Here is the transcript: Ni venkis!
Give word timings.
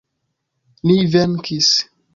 Ni 0.91 0.97
venkis! 1.17 1.73